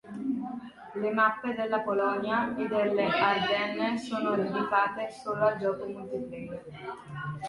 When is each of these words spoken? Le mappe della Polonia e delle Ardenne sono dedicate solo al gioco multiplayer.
Le 0.95 1.13
mappe 1.13 1.53
della 1.53 1.81
Polonia 1.81 2.55
e 2.57 2.67
delle 2.67 3.05
Ardenne 3.05 3.99
sono 3.99 4.33
dedicate 4.35 5.11
solo 5.11 5.45
al 5.45 5.59
gioco 5.59 5.85
multiplayer. 5.85 6.63